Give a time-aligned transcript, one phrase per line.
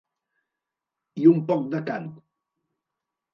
[1.23, 2.09] I un poc de cant.